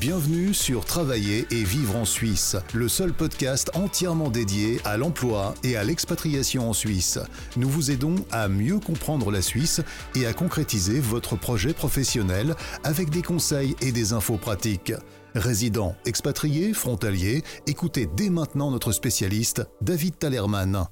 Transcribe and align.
Bienvenue 0.00 0.52
sur 0.54 0.84
Travailler 0.84 1.46
et 1.52 1.62
vivre 1.62 1.94
en 1.94 2.04
Suisse, 2.04 2.56
le 2.74 2.88
seul 2.88 3.12
podcast 3.12 3.70
entièrement 3.74 4.28
dédié 4.28 4.80
à 4.84 4.96
l'emploi 4.96 5.54
et 5.62 5.76
à 5.76 5.84
l'expatriation 5.84 6.68
en 6.68 6.72
Suisse. 6.72 7.20
Nous 7.56 7.68
vous 7.68 7.92
aidons 7.92 8.16
à 8.32 8.48
mieux 8.48 8.80
comprendre 8.80 9.30
la 9.30 9.40
Suisse 9.40 9.82
et 10.16 10.26
à 10.26 10.32
concrétiser 10.32 10.98
votre 10.98 11.36
projet 11.36 11.72
professionnel 11.74 12.56
avec 12.82 13.10
des 13.10 13.22
conseils 13.22 13.76
et 13.80 13.92
des 13.92 14.12
infos 14.12 14.36
pratiques. 14.36 14.92
Résidents, 15.36 15.94
expatriés, 16.06 16.72
frontaliers, 16.72 17.44
écoutez 17.68 18.08
dès 18.16 18.30
maintenant 18.30 18.72
notre 18.72 18.90
spécialiste, 18.90 19.62
David 19.80 20.18
Talerman. 20.18 20.88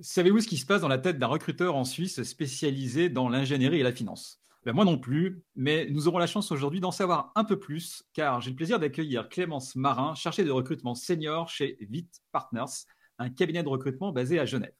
Savez-vous 0.00 0.40
ce 0.40 0.48
qui 0.48 0.56
se 0.56 0.64
passe 0.64 0.80
dans 0.80 0.88
la 0.88 0.96
tête 0.96 1.18
d'un 1.18 1.26
recruteur 1.26 1.76
en 1.76 1.84
Suisse 1.84 2.22
spécialisé 2.22 3.10
dans 3.10 3.28
l'ingénierie 3.28 3.80
et 3.80 3.82
la 3.82 3.92
finance? 3.92 4.39
Ben, 4.64 4.74
moi 4.74 4.84
non 4.84 4.98
plus, 4.98 5.42
mais 5.56 5.88
nous 5.90 6.06
aurons 6.06 6.18
la 6.18 6.26
chance 6.26 6.52
aujourd'hui 6.52 6.80
d'en 6.80 6.90
savoir 6.90 7.32
un 7.34 7.44
peu 7.44 7.58
plus, 7.58 8.04
car 8.12 8.42
j'ai 8.42 8.50
le 8.50 8.56
plaisir 8.56 8.78
d'accueillir 8.78 9.28
Clémence 9.30 9.74
Marin, 9.74 10.14
chargée 10.14 10.44
de 10.44 10.50
recrutement 10.50 10.94
senior 10.94 11.48
chez 11.48 11.78
VIT 11.80 12.10
Partners, 12.30 12.84
un 13.18 13.30
cabinet 13.30 13.62
de 13.62 13.68
recrutement 13.68 14.12
basé 14.12 14.38
à 14.38 14.44
Genève. 14.44 14.74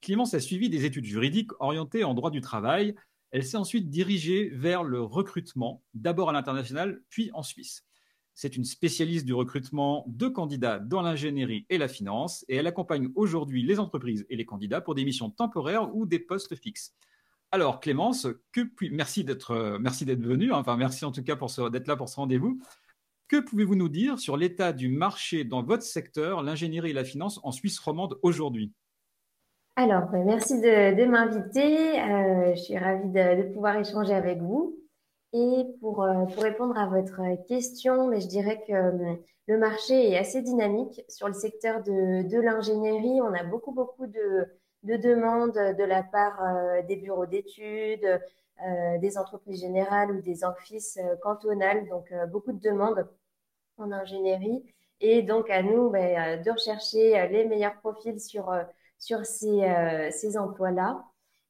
Clémence 0.00 0.34
a 0.34 0.40
suivi 0.40 0.68
des 0.68 0.84
études 0.84 1.04
juridiques 1.04 1.52
orientées 1.60 2.02
en 2.02 2.14
droit 2.14 2.32
du 2.32 2.40
travail. 2.40 2.96
Elle 3.30 3.44
s'est 3.44 3.56
ensuite 3.56 3.88
dirigée 3.88 4.50
vers 4.50 4.82
le 4.82 5.00
recrutement, 5.00 5.84
d'abord 5.94 6.30
à 6.30 6.32
l'international, 6.32 7.00
puis 7.08 7.30
en 7.32 7.44
Suisse. 7.44 7.84
C'est 8.34 8.56
une 8.56 8.64
spécialiste 8.64 9.24
du 9.24 9.34
recrutement 9.34 10.04
de 10.08 10.26
candidats 10.26 10.80
dans 10.80 11.02
l'ingénierie 11.02 11.64
et 11.68 11.78
la 11.78 11.86
finance, 11.86 12.44
et 12.48 12.56
elle 12.56 12.66
accompagne 12.66 13.10
aujourd'hui 13.14 13.62
les 13.62 13.78
entreprises 13.78 14.26
et 14.30 14.36
les 14.36 14.46
candidats 14.46 14.80
pour 14.80 14.96
des 14.96 15.04
missions 15.04 15.30
temporaires 15.30 15.94
ou 15.94 16.06
des 16.06 16.18
postes 16.18 16.56
fixes. 16.56 16.92
Alors 17.54 17.80
Clémence, 17.80 18.26
merci 18.90 19.24
d'être 19.24 19.50
euh, 19.50 19.78
merci 19.78 20.06
d'être 20.06 20.22
venue. 20.22 20.54
Hein. 20.54 20.56
Enfin 20.56 20.78
merci 20.78 21.04
en 21.04 21.12
tout 21.12 21.22
cas 21.22 21.36
pour 21.36 21.50
d'être 21.70 21.86
là 21.86 21.96
pour 21.96 22.08
ce 22.08 22.16
rendez-vous. 22.16 22.58
Que 23.28 23.40
pouvez-vous 23.40 23.74
nous 23.76 23.90
dire 23.90 24.18
sur 24.18 24.38
l'état 24.38 24.72
du 24.72 24.88
marché 24.88 25.44
dans 25.44 25.62
votre 25.62 25.82
secteur, 25.82 26.42
l'ingénierie 26.42 26.90
et 26.90 26.94
la 26.94 27.04
finance 27.04 27.40
en 27.42 27.52
Suisse 27.52 27.78
romande 27.78 28.18
aujourd'hui? 28.22 28.72
Alors 29.76 30.08
ben, 30.10 30.24
merci 30.24 30.62
de, 30.62 31.04
m'inviter. 31.04 32.00
Euh, 32.00 32.54
je 32.54 32.60
suis 32.60 32.78
ravie 32.78 33.10
de, 33.10 33.52
pouvoir 33.52 33.76
échanger 33.76 34.14
avec 34.14 34.40
vous. 34.40 34.78
Et 35.34 35.64
pour, 35.80 36.02
euh, 36.04 36.24
pour 36.24 36.42
répondre 36.42 36.78
à 36.78 36.86
votre 36.86 37.20
question, 37.48 38.08
mais 38.08 38.16
ben, 38.16 38.22
je 38.22 38.28
dirais 38.28 38.64
que 38.66 39.18
le 39.46 39.58
marché 39.58 40.10
est 40.10 40.16
assez 40.16 40.40
dynamique 40.40 41.02
sur 41.10 41.28
le 41.28 41.34
secteur 41.34 41.82
de, 41.82 42.26
de 42.26 42.40
l'ingénierie. 42.40 43.20
On 43.20 43.34
a 43.34 43.44
beaucoup 43.44 43.72
beaucoup 43.72 44.06
de 44.06 44.46
de 44.82 44.96
demandes 44.96 45.54
de 45.54 45.84
la 45.84 46.02
part 46.02 46.42
euh, 46.42 46.82
des 46.82 46.96
bureaux 46.96 47.26
d'études, 47.26 48.20
euh, 48.64 48.98
des 48.98 49.18
entreprises 49.18 49.60
générales 49.60 50.10
ou 50.10 50.20
des 50.20 50.44
offices 50.44 50.98
euh, 50.98 51.16
cantonales. 51.22 51.88
Donc, 51.88 52.12
beaucoup 52.30 52.52
de 52.52 52.60
demandes 52.60 53.08
en 53.78 53.92
ingénierie. 53.92 54.64
Et 55.00 55.22
donc, 55.22 55.50
à 55.50 55.62
nous 55.62 55.90
ben, 55.90 56.40
de 56.42 56.50
rechercher 56.50 57.28
les 57.28 57.44
meilleurs 57.44 57.76
profils 57.80 58.20
sur, 58.20 58.54
sur 58.98 59.26
ces, 59.26 59.66
ces 60.12 60.38
emplois-là. 60.38 61.04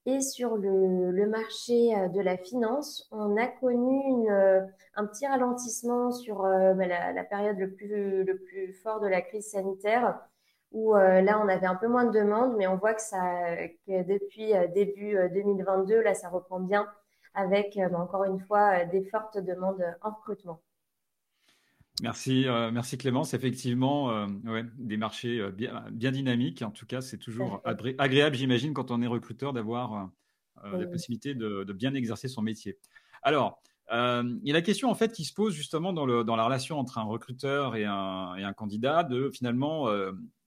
Et 0.07 0.21
sur 0.23 0.57
le, 0.57 1.11
le, 1.11 1.27
marché 1.27 1.95
de 2.15 2.21
la 2.21 2.39
finance, 2.39 3.07
on 3.13 3.37
a 3.37 3.47
connu 3.47 4.31
un 4.31 5.07
petit 5.07 5.27
ralentissement 5.27 6.13
sur 6.13 6.43
ben, 6.43 6.89
la, 6.89 7.13
la, 7.13 7.25
période 7.25 7.59
le 7.59 7.75
plus, 7.75 8.25
le 8.25 8.39
plus 8.39 8.73
fort 8.73 9.01
de 9.01 9.07
la 9.07 9.21
crise 9.21 9.51
sanitaire 9.51 10.19
où 10.73 10.97
euh, 10.97 11.21
là, 11.21 11.41
on 11.43 11.49
avait 11.49 11.67
un 11.67 11.77
peu 11.77 11.87
moins 11.87 12.05
de 12.05 12.19
demandes, 12.19 12.57
mais 12.57 12.67
on 12.67 12.77
voit 12.77 12.95
que, 12.95 13.03
ça, 13.03 13.57
que 13.87 14.03
depuis 14.09 14.55
euh, 14.55 14.67
début 14.69 15.17
2022, 15.35 15.95
euh, 15.95 16.03
là, 16.03 16.15
ça 16.15 16.29
reprend 16.29 16.61
bien 16.61 16.89
avec, 17.35 17.79
encore 17.95 18.25
une 18.25 18.41
fois, 18.41 18.85
des 18.85 19.05
fortes 19.05 19.39
demandes 19.39 19.83
en 20.03 20.11
recrutement. 20.11 20.61
Merci, 22.03 22.47
merci 22.73 22.99
Clémence. 22.99 23.33
Effectivement, 23.33 24.27
ouais, 24.45 24.65
des 24.77 24.99
marchés 24.99 25.51
bien, 25.53 25.83
bien, 25.91 26.11
dynamiques. 26.11 26.61
En 26.61 26.71
tout 26.71 26.85
cas, 26.85 27.01
c'est 27.01 27.17
toujours 27.17 27.63
agréable, 27.65 28.37
j'imagine, 28.37 28.75
quand 28.75 28.91
on 28.91 29.01
est 29.01 29.07
recruteur, 29.07 29.55
d'avoir 29.55 30.11
la 30.63 30.87
possibilité 30.87 31.35
de, 31.35 31.65
de, 31.65 31.73
bien 31.73 31.95
exercer 31.95 32.29
son 32.29 32.43
métier. 32.43 32.77
Alors, 33.23 33.63
il 33.91 34.43
y 34.45 34.51
a 34.51 34.55
la 34.55 34.61
question 34.61 34.91
en 34.91 34.95
fait 34.95 35.13
qui 35.13 35.25
se 35.25 35.33
pose 35.33 35.55
justement 35.55 35.95
dans, 35.95 36.05
le, 36.05 36.23
dans 36.23 36.37
la 36.37 36.45
relation 36.45 36.79
entre 36.79 36.99
un 36.99 37.05
recruteur 37.05 37.77
et 37.77 37.87
un, 37.87 38.35
et 38.37 38.43
un 38.43 38.53
candidat 38.53 39.05
de 39.05 39.31
finalement 39.31 39.89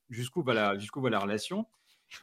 jusqu'où 0.09 0.41
va, 0.43 0.53
la, 0.53 0.75
va 0.75 1.09
la 1.09 1.19
relation. 1.19 1.66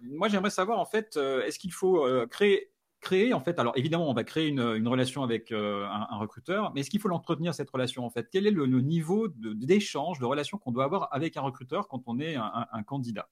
Moi, 0.02 0.28
j'aimerais 0.28 0.50
savoir, 0.50 0.78
en 0.78 0.84
fait, 0.84 1.16
euh, 1.16 1.42
est-ce 1.44 1.58
qu'il 1.58 1.72
faut 1.72 2.06
euh, 2.06 2.26
créer, 2.26 2.72
créer, 3.00 3.34
en 3.34 3.40
fait, 3.40 3.58
alors 3.58 3.76
évidemment, 3.76 4.08
on 4.08 4.14
va 4.14 4.24
créer 4.24 4.48
une, 4.48 4.88
relation 4.88 5.22
avec 5.22 5.52
euh, 5.52 5.84
un, 5.86 6.16
recruteur, 6.18 6.72
mais 6.74 6.80
est-ce 6.80 6.90
qu'il 6.90 7.00
faut 7.00 7.08
l'entretenir, 7.08 7.54
cette 7.54 7.70
relation, 7.70 8.04
en 8.04 8.10
fait? 8.10 8.28
Quel 8.30 8.46
est 8.46 8.50
le, 8.50 8.66
niveau 8.80 9.28
d'échange, 9.28 10.18
de, 10.18 10.24
relation 10.24 10.58
qu'on 10.58 10.72
doit 10.72 10.84
avoir 10.84 11.08
avec 11.12 11.36
un 11.36 11.42
recruteur 11.42 11.88
quand 11.88 12.02
on 12.06 12.20
est 12.20 12.36
un, 12.36 12.82
candidat? 12.84 13.28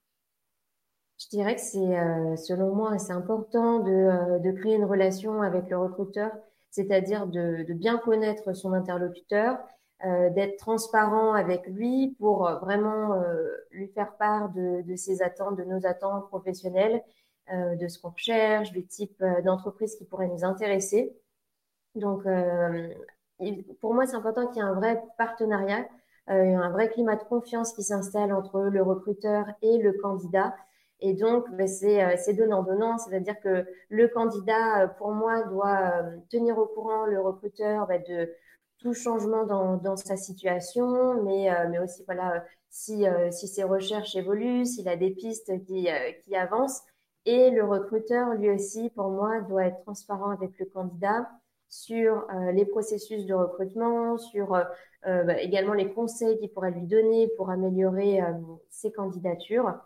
Je 1.18 1.28
dirais 1.28 1.54
que 1.54 1.60
c'est, 1.60 2.36
selon 2.36 2.74
moi, 2.74 2.98
c'est 2.98 3.12
important 3.12 3.80
de, 3.80 4.52
créer 4.52 4.74
une 4.74 4.86
relation 4.86 5.42
avec 5.42 5.68
le 5.70 5.78
recruteur, 5.78 6.32
c'est-à-dire 6.70 7.26
de, 7.26 7.64
bien 7.72 7.98
connaître 7.98 8.54
son 8.54 8.72
interlocuteur 8.72 9.58
euh, 10.06 10.30
d'être 10.30 10.56
transparent 10.56 11.34
avec 11.34 11.66
lui 11.66 12.16
pour 12.18 12.48
euh, 12.48 12.54
vraiment 12.56 13.12
euh, 13.12 13.50
lui 13.70 13.86
faire 13.88 14.16
part 14.16 14.48
de, 14.48 14.96
ses 14.96 15.20
attentes, 15.20 15.56
de 15.56 15.64
nos 15.64 15.84
attentes 15.84 16.26
professionnelles, 16.28 17.02
de 17.52 17.88
ce 17.88 17.98
qu'on 17.98 18.10
recherche, 18.10 18.70
du 18.70 18.86
type 18.86 19.24
d'entreprise 19.44 19.96
qui 19.96 20.04
pourrait 20.04 20.28
nous 20.28 20.44
intéresser. 20.44 21.12
Donc, 21.96 22.22
pour 23.80 23.92
moi, 23.92 24.06
c'est 24.06 24.14
important 24.14 24.46
qu'il 24.46 24.58
y 24.58 24.60
ait 24.60 24.68
un 24.68 24.74
vrai 24.74 25.02
partenariat, 25.18 25.84
un 26.28 26.70
vrai 26.70 26.88
climat 26.90 27.16
de 27.16 27.24
confiance 27.24 27.72
qui 27.72 27.82
s'installe 27.82 28.32
entre 28.32 28.60
le 28.60 28.80
recruteur 28.84 29.46
et 29.62 29.78
le 29.78 29.94
candidat. 29.94 30.54
Et 31.00 31.14
donc, 31.14 31.50
ben, 31.50 31.66
c'est 31.66 32.34
donnant-donnant, 32.34 32.98
c'est-à-dire 32.98 33.40
que 33.40 33.66
le 33.88 34.06
candidat, 34.06 34.86
pour 34.98 35.10
moi, 35.10 35.42
doit 35.42 36.04
tenir 36.30 36.56
au 36.56 36.66
courant 36.66 37.04
le 37.04 37.20
recruteur 37.20 37.88
ben, 37.88 38.00
de 38.08 38.32
tout 38.80 38.94
changement 38.94 39.44
dans, 39.44 39.96
sa 39.96 40.16
situation, 40.16 41.22
mais, 41.22 41.50
euh, 41.50 41.68
mais 41.70 41.78
aussi 41.78 42.02
voilà, 42.04 42.44
si, 42.70 43.06
euh, 43.06 43.30
si 43.30 43.46
ses 43.48 43.64
recherches 43.64 44.16
évoluent, 44.16 44.64
s'il 44.64 44.88
a 44.88 44.96
des 44.96 45.10
pistes 45.10 45.52
qui, 45.64 45.88
euh, 45.90 46.12
qui 46.24 46.34
avancent. 46.34 46.82
Et 47.26 47.50
le 47.50 47.64
recruteur, 47.64 48.34
lui 48.34 48.50
aussi, 48.50 48.90
pour 48.90 49.10
moi, 49.10 49.40
doit 49.42 49.66
être 49.66 49.82
transparent 49.82 50.30
avec 50.30 50.58
le 50.58 50.66
candidat 50.66 51.28
sur 51.68 52.26
les 52.52 52.64
processus 52.64 53.26
de 53.26 53.34
recrutement, 53.34 54.18
sur 54.18 54.58
bah, 55.04 55.40
également 55.40 55.74
les 55.74 55.92
conseils 55.92 56.36
qu'il 56.38 56.50
pourrait 56.50 56.72
lui 56.72 56.86
donner 56.86 57.28
pour 57.36 57.50
améliorer 57.50 58.20
ses 58.70 58.90
candidatures. 58.90 59.78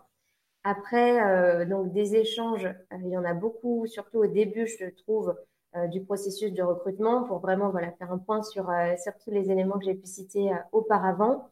Après, 0.63 1.65
donc 1.67 1.91
des 1.91 2.15
échanges, 2.15 2.73
il 2.91 3.09
y 3.09 3.17
en 3.17 3.25
a 3.25 3.33
beaucoup, 3.35 3.85
surtout 3.85 4.19
au 4.19 4.27
début, 4.27 4.65
je 4.65 4.85
trouve, 5.03 5.35
du 5.91 6.01
processus 6.03 6.53
de 6.53 6.63
recrutement 6.63 7.23
pour 7.23 7.39
vraiment 7.39 7.69
voilà, 7.69 7.91
faire 7.91 8.11
un 8.11 8.17
point 8.17 8.41
sur, 8.43 8.69
euh, 8.69 8.95
sur 9.01 9.13
tous 9.17 9.31
les 9.31 9.51
éléments 9.51 9.77
que 9.77 9.85
j'ai 9.85 9.95
pu 9.95 10.07
citer 10.07 10.51
euh, 10.51 10.57
auparavant. 10.71 11.49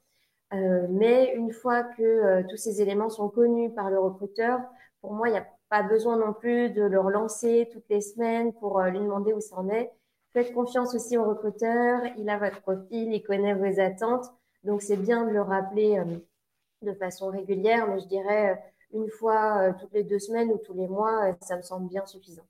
mais 0.51 1.33
une 1.35 1.51
fois 1.51 1.83
que 1.83 2.43
tous 2.49 2.57
ces 2.57 2.81
éléments 2.81 3.09
sont 3.09 3.29
connus 3.29 3.71
par 3.71 3.89
le 3.89 3.99
recruteur, 3.99 4.61
pour 5.01 5.13
moi, 5.13 5.27
il 5.27 5.31
n'y 5.31 5.39
a 5.39 5.47
pas 5.69 5.81
besoin 5.83 6.17
non 6.17 6.33
plus 6.33 6.69
de 6.69 6.83
le 6.83 6.99
relancer 6.99 7.67
toutes 7.71 7.89
les 7.89 8.01
semaines 8.01 8.53
pour 8.53 8.79
lui 8.81 8.99
demander 8.99 9.33
où 9.33 9.41
ça 9.41 9.55
en 9.57 9.67
est. 9.69 9.91
Faites 10.31 10.53
confiance 10.53 10.93
aussi 10.93 11.17
au 11.17 11.23
recruteur, 11.23 12.01
il 12.17 12.29
a 12.29 12.37
votre 12.37 12.61
profil, 12.61 13.11
il 13.13 13.23
connaît 13.23 13.55
vos 13.55 13.79
attentes, 13.79 14.27
donc 14.63 14.83
c'est 14.83 14.97
bien 14.97 15.25
de 15.25 15.31
le 15.31 15.41
rappeler 15.41 16.01
de 16.83 16.93
façon 16.93 17.31
régulière, 17.31 17.87
mais 17.87 17.99
je 17.99 18.07
dirais 18.07 18.63
une 18.93 19.09
fois 19.09 19.73
toutes 19.79 19.93
les 19.93 20.03
deux 20.03 20.19
semaines 20.19 20.51
ou 20.51 20.59
tous 20.59 20.75
les 20.75 20.87
mois, 20.87 21.35
ça 21.41 21.57
me 21.57 21.63
semble 21.63 21.87
bien 21.89 22.05
suffisant. 22.05 22.45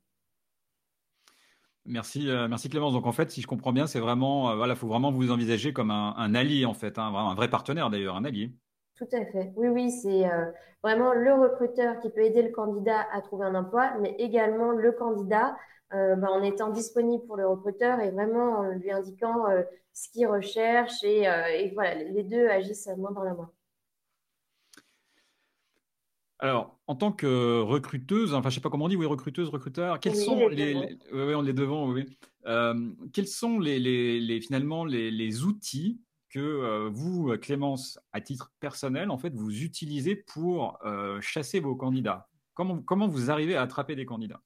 Merci, 1.86 2.30
euh, 2.30 2.48
merci 2.48 2.70
Clémence. 2.70 2.94
Donc 2.94 3.06
en 3.06 3.12
fait, 3.12 3.30
si 3.32 3.42
je 3.42 3.48
comprends 3.48 3.74
bien, 3.74 3.88
c'est 3.88 4.00
vraiment, 4.00 4.52
euh, 4.52 4.56
voilà, 4.56 4.76
faut 4.76 4.88
vraiment 4.88 5.12
vous 5.12 5.32
envisager 5.32 5.74
comme 5.74 5.92
un, 5.92 6.36
allié 6.36 6.66
en 6.66 6.74
fait, 6.74 6.98
hein, 6.98 7.14
un 7.14 7.36
vrai 7.36 7.50
partenaire 7.50 7.90
d'ailleurs, 7.90 8.16
un 8.16 8.24
allié. 8.24 8.56
Tout 8.96 9.08
à 9.12 9.26
fait. 9.26 9.52
Oui, 9.56 9.68
oui, 9.68 9.92
c'est 9.92 10.26
euh, 10.26 10.46
vraiment 10.82 11.14
le 11.14 11.34
recruteur 11.34 12.00
qui 12.00 12.10
peut 12.10 12.22
aider 12.22 12.42
le 12.42 12.52
candidat 12.52 13.06
à 13.12 13.22
trouver 13.22 13.46
un 13.46 13.56
emploi, 13.56 13.98
mais 14.00 14.16
également 14.20 14.72
le 14.72 14.92
candidat 14.92 15.58
bah, 15.92 16.32
en 16.32 16.42
étant 16.42 16.72
disponible 16.72 17.24
pour 17.28 17.38
le 17.38 17.48
recruteur 17.48 18.00
et 18.00 18.10
vraiment 18.10 18.58
en 18.58 18.70
lui 18.70 18.92
indiquant 18.92 19.46
ce 19.94 20.10
qu'il 20.10 20.26
recherche 20.26 21.04
et, 21.04 21.26
et, 21.26 21.72
voilà, 21.76 21.94
les 21.94 22.24
deux 22.24 22.48
agissent 22.48 22.90
main 22.98 23.12
dans 23.12 23.22
la 23.22 23.36
main. 23.36 23.52
Alors, 26.44 26.78
en 26.88 26.96
tant 26.96 27.14
que 27.14 27.62
recruteuse, 27.62 28.34
enfin, 28.34 28.50
je 28.50 28.56
sais 28.56 28.62
pas 28.62 28.70
comment 28.70 28.84
on 28.84 28.90
dit, 28.90 28.98
oui, 28.98 29.06
recruteuse, 29.06 29.48
recruteur, 29.48 30.02
quels 30.02 30.18
sont 30.18 30.50
les, 30.50 30.76
oui, 30.76 30.98
oui, 31.14 31.36
on 31.36 31.46
est 31.46 31.54
devant, 31.54 31.90
oui. 31.90 32.06
Euh, 32.48 32.92
quels 33.14 33.30
sont 33.30 33.60
les, 33.60 34.42
finalement 34.42 34.84
les, 34.84 35.44
outils 35.46 36.02
que 36.30 36.42
euh, 36.42 36.90
vous, 36.92 37.34
Clémence, 37.38 37.98
à 38.12 38.20
titre 38.20 38.52
personnel, 38.60 39.10
en 39.10 39.18
fait, 39.18 39.34
vous 39.34 39.64
utilisez 39.64 40.18
pour 40.18 40.78
euh, 40.84 41.22
chasser 41.22 41.62
vos 41.62 41.78
candidats? 41.78 42.28
Comment, 42.56 42.82
comment 42.82 43.08
vous 43.08 43.32
arrivez 43.32 43.56
à 43.56 43.62
attraper 43.62 43.96
des 43.96 44.06
candidats? 44.06 44.42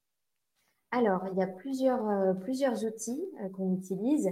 Alors, 0.91 1.23
il 1.31 1.39
y 1.39 1.41
a 1.41 1.47
plusieurs, 1.47 2.37
plusieurs 2.41 2.85
outils 2.85 3.25
qu'on 3.53 3.73
utilise. 3.73 4.29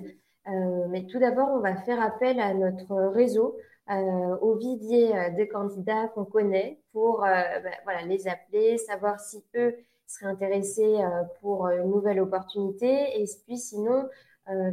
mais 0.92 1.08
tout 1.08 1.18
d'abord, 1.18 1.50
on 1.50 1.62
va 1.62 1.76
faire 1.78 2.00
appel 2.00 2.40
à 2.40 2.54
notre 2.54 2.94
réseau, 3.12 3.58
au 3.88 4.56
vivier 4.56 5.14
des 5.36 5.48
candidats 5.48 6.08
qu'on 6.10 6.26
connaît 6.26 6.80
pour 6.92 7.20
ben, 7.22 7.72
voilà, 7.84 8.02
les 8.04 8.28
appeler, 8.28 8.78
savoir 8.78 9.20
si 9.20 9.44
eux 9.56 9.76
seraient 10.08 10.32
intéressés 10.32 10.98
pour 11.40 11.68
une 11.68 11.92
nouvelle 11.92 12.20
opportunité 12.20 13.22
et 13.22 13.26
puis 13.46 13.58
sinon 13.58 14.10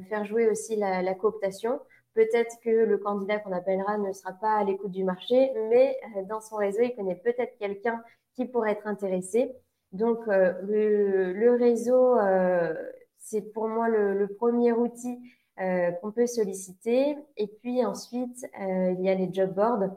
faire 0.09 0.25
jouer 0.25 0.49
aussi 0.49 0.76
la, 0.76 1.03
la 1.03 1.14
cooptation 1.14 1.79
Peut-être 2.14 2.56
que 2.62 2.70
le 2.70 2.99
candidat 2.99 3.38
qu'on 3.38 3.53
appellera 3.53 3.97
ne 3.97 4.12
sera 4.12 4.32
pas 4.32 4.56
à 4.56 4.64
l'écoute 4.64 4.91
du 4.91 5.03
marché, 5.03 5.50
mais 5.70 5.97
euh, 6.17 6.25
dans 6.25 6.41
son 6.41 6.56
réseau, 6.56 6.82
il 6.82 6.94
connaît 6.94 7.17
peut-être 7.17 7.56
quelqu'un 7.59 8.03
qui 8.35 8.44
pourrait 8.44 8.73
être 8.73 8.87
intéressé. 8.87 9.50
Donc, 9.93 10.19
euh, 10.29 10.53
le, 10.62 11.56
réseau, 11.56 12.19
euh, 12.19 12.75
c'est 13.17 13.53
pour 13.53 13.67
moi 13.67 13.88
le, 13.88 14.26
premier 14.38 14.73
outil 14.73 15.19
qu'on 15.56 16.12
peut 16.12 16.26
solliciter. 16.26 17.16
Et 17.37 17.46
puis 17.46 17.84
ensuite, 17.84 18.46
il 18.58 19.00
y 19.00 19.08
a 19.08 19.14
les 19.14 19.32
job 19.32 19.54
boards. 19.54 19.90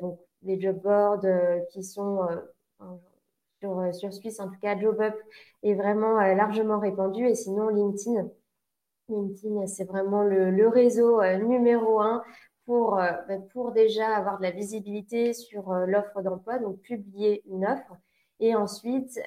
donc, 0.00 0.18
les 0.42 0.60
job 0.60 0.80
boards 0.82 1.24
qui 1.70 1.82
sont 1.84 2.20
sur, 3.60 3.94
sur 3.94 4.12
Suisse, 4.12 4.40
en 4.40 4.48
tout 4.48 4.58
cas, 4.60 4.78
JobUp 4.78 5.14
est 5.62 5.74
vraiment 5.74 6.20
largement 6.34 6.78
répandu. 6.78 7.26
Et 7.26 7.34
sinon, 7.34 7.68
LinkedIn 7.68 8.28
LinkedIn, 9.08 9.66
c'est 9.66 9.84
vraiment 9.84 10.22
le, 10.22 10.68
réseau 10.68 11.20
euh, 11.20 11.36
numéro 11.38 12.00
un 12.00 12.22
pour, 12.66 12.98
euh, 12.98 13.12
pour 13.52 13.72
déjà 13.72 14.16
avoir 14.16 14.38
de 14.38 14.42
la 14.42 14.50
visibilité 14.50 15.32
sur 15.32 15.70
euh, 15.72 15.86
l'offre 15.86 16.22
d'emploi, 16.22 16.58
donc 16.58 16.80
publier 16.80 17.42
une 17.46 17.66
offre 17.66 17.96
et 18.42 18.54
ensuite 18.54 19.18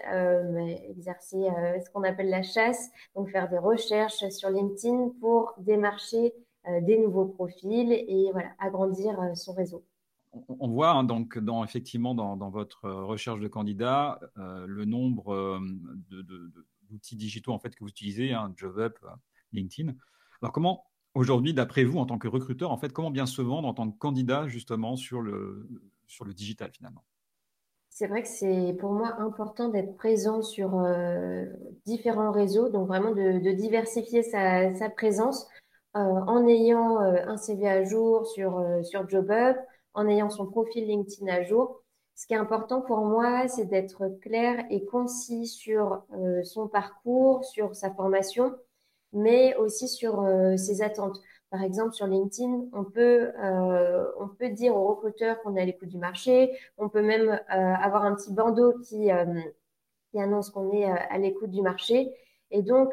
exercer 0.89 1.47
ce 1.83 1.89
qu'on 1.89 2.03
appelle 2.03 2.29
la 2.29 2.43
chasse, 2.43 2.91
donc 3.15 3.29
faire 3.29 3.49
des 3.49 3.57
recherches 3.57 4.27
sur 4.29 4.49
LinkedIn 4.49 5.09
pour 5.19 5.53
démarcher 5.57 6.33
des 6.81 6.97
nouveaux 6.97 7.25
profils 7.25 7.91
et 7.91 8.29
voilà, 8.33 8.49
agrandir 8.59 9.17
son 9.35 9.53
réseau. 9.53 9.83
On 10.59 10.67
voit 10.67 10.91
hein, 10.91 11.05
donc 11.05 11.39
effectivement 11.63 12.13
dans, 12.13 12.49
votre 12.49 12.89
recherche 12.89 13.39
de 13.39 13.47
candidats 13.47 14.19
le 14.35 14.83
nombre 14.83 15.59
d'outils 16.89 17.15
digitaux 17.15 17.53
en 17.53 17.59
fait 17.59 17.73
que 17.73 17.83
vous 17.83 17.89
utilisez, 17.89 18.33
hein, 18.33 18.53
JobUp, 18.57 18.99
LinkedIn. 19.53 19.93
Alors 20.41 20.51
comment 20.51 20.85
aujourd'hui, 21.15 21.53
d'après 21.53 21.83
vous, 21.83 21.97
en 21.97 22.05
tant 22.05 22.19
que 22.19 22.27
recruteur, 22.27 22.71
en 22.71 22.77
fait, 22.77 22.93
comment 22.93 23.09
bien 23.09 23.25
se 23.25 23.41
vendre 23.41 23.67
en 23.67 23.73
tant 23.73 23.89
que 23.89 23.97
candidat 23.97 24.47
justement 24.47 24.95
sur 24.95 25.21
le, 25.21 25.67
sur 26.05 26.25
le 26.25 26.33
digital 26.33 26.71
finalement? 26.71 27.03
C'est 27.95 28.07
vrai 28.07 28.23
que 28.23 28.27
c'est 28.27 28.75
pour 28.77 28.91
moi 28.91 29.15
important 29.19 29.69
d'être 29.69 29.95
présent 29.95 30.41
sur 30.41 30.77
euh, 30.79 31.45
différents 31.85 32.31
réseaux, 32.31 32.67
donc 32.67 32.89
vraiment 32.89 33.11
de, 33.11 33.51
diversifier 33.53 34.21
sa, 34.21 34.89
présence 34.89 35.47
euh, 35.95 35.99
en 36.01 36.45
ayant 36.45 37.01
euh, 37.01 37.23
un 37.25 37.37
CV 37.37 37.69
à 37.69 37.85
jour 37.85 38.27
sur, 38.27 38.61
sur 38.83 39.07
JobUp, 39.07 39.55
en 39.93 40.09
ayant 40.09 40.29
son 40.29 40.45
profil 40.45 40.85
LinkedIn 40.85 41.33
à 41.33 41.43
jour. 41.43 41.83
Ce 42.15 42.27
qui 42.27 42.33
est 42.33 42.37
important 42.37 42.81
pour 42.81 42.99
moi, 42.99 43.47
c'est 43.47 43.65
d'être 43.65 44.09
clair 44.21 44.65
et 44.69 44.83
concis 44.83 45.47
sur 45.47 46.03
son 46.43 46.67
parcours, 46.67 47.45
sur 47.45 47.75
sa 47.75 47.93
formation 47.93 48.53
mais 49.13 49.55
aussi 49.55 49.87
sur 49.87 50.27
ses 50.57 50.81
attentes. 50.81 51.17
Par 51.49 51.63
exemple, 51.63 51.93
sur 51.93 52.07
LinkedIn, 52.07 52.65
on 52.73 52.83
peut, 52.83 53.31
euh, 53.41 54.05
on 54.19 54.27
peut 54.27 54.49
dire 54.49 54.75
aux 54.75 54.87
recruteurs 54.87 55.41
qu'on 55.41 55.55
est 55.55 55.61
à 55.61 55.65
l'écoute 55.65 55.89
du 55.89 55.97
marché. 55.97 56.51
On 56.77 56.89
peut 56.89 57.01
même 57.01 57.29
euh, 57.29 57.39
avoir 57.49 58.03
un 58.03 58.15
petit 58.15 58.33
bandeau 58.33 58.73
qui, 58.79 59.09
qui 60.11 60.19
annonce 60.19 60.49
qu'on 60.49 60.71
est 60.71 60.85
à 60.85 61.17
l'écoute 61.17 61.51
du 61.51 61.61
marché. 61.61 62.11
Et 62.51 62.61
donc, 62.61 62.89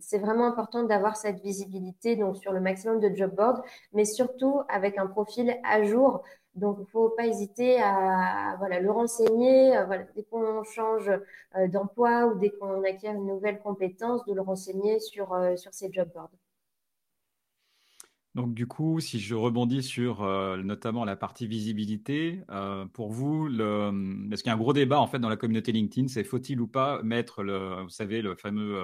c'est 0.00 0.18
vraiment 0.18 0.46
important 0.46 0.82
d'avoir 0.82 1.16
cette 1.16 1.40
visibilité 1.40 2.16
donc 2.16 2.36
sur 2.36 2.52
le 2.52 2.60
maximum 2.60 3.00
de 3.00 3.14
job 3.14 3.34
boards, 3.34 3.62
mais 3.92 4.04
surtout 4.04 4.60
avec 4.68 4.98
un 4.98 5.06
profil 5.06 5.56
à 5.64 5.84
jour 5.84 6.22
donc, 6.58 6.76
il 6.78 6.82
ne 6.82 6.86
faut 6.86 7.10
pas 7.10 7.26
hésiter 7.26 7.80
à 7.80 8.56
voilà, 8.58 8.80
le 8.80 8.90
renseigner. 8.90 9.76
Euh, 9.76 9.84
voilà, 9.86 10.04
dès 10.16 10.24
qu'on 10.24 10.64
change 10.64 11.08
euh, 11.56 11.68
d'emploi 11.68 12.26
ou 12.26 12.38
dès 12.38 12.50
qu'on 12.50 12.82
acquiert 12.84 13.14
une 13.14 13.26
nouvelle 13.26 13.60
compétence, 13.60 14.24
de 14.26 14.34
le 14.34 14.40
renseigner 14.42 14.98
sur, 14.98 15.32
euh, 15.32 15.56
sur 15.56 15.72
ces 15.72 15.92
job 15.92 16.08
boards. 16.12 16.30
Donc 18.38 18.54
du 18.54 18.68
coup, 18.68 19.00
si 19.00 19.18
je 19.18 19.34
rebondis 19.34 19.82
sur 19.82 20.22
notamment 20.62 21.04
la 21.04 21.16
partie 21.16 21.48
visibilité, 21.48 22.42
pour 22.92 23.10
vous, 23.10 23.48
le, 23.48 23.90
est-ce 24.32 24.44
qu'il 24.44 24.50
y 24.50 24.52
a 24.52 24.54
un 24.54 24.58
gros 24.58 24.72
débat 24.72 25.00
en 25.00 25.08
fait 25.08 25.18
dans 25.18 25.28
la 25.28 25.36
communauté 25.36 25.72
LinkedIn, 25.72 26.06
c'est 26.06 26.22
faut-il 26.22 26.60
ou 26.60 26.68
pas 26.68 27.02
mettre 27.02 27.42
le, 27.42 27.82
vous 27.82 27.88
savez, 27.88 28.22
le 28.22 28.36
fameux 28.36 28.80